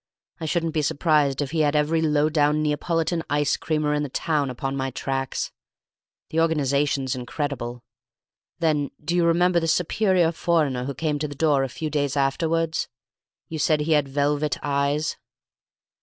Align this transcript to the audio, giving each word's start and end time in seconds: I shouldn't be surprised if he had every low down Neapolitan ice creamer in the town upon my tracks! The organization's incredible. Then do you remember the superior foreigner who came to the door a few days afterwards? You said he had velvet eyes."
I 0.39 0.45
shouldn't 0.47 0.73
be 0.73 0.81
surprised 0.81 1.43
if 1.43 1.51
he 1.51 1.59
had 1.59 1.75
every 1.75 2.01
low 2.01 2.27
down 2.27 2.63
Neapolitan 2.63 3.21
ice 3.29 3.55
creamer 3.55 3.93
in 3.93 4.01
the 4.01 4.09
town 4.09 4.49
upon 4.49 4.75
my 4.75 4.89
tracks! 4.89 5.51
The 6.31 6.39
organization's 6.39 7.13
incredible. 7.15 7.83
Then 8.57 8.89
do 9.05 9.15
you 9.15 9.23
remember 9.25 9.59
the 9.59 9.67
superior 9.67 10.31
foreigner 10.31 10.85
who 10.85 10.95
came 10.95 11.19
to 11.19 11.27
the 11.27 11.35
door 11.35 11.63
a 11.63 11.69
few 11.69 11.91
days 11.91 12.17
afterwards? 12.17 12.87
You 13.47 13.59
said 13.59 13.81
he 13.81 13.91
had 13.91 14.07
velvet 14.09 14.57
eyes." 14.63 15.17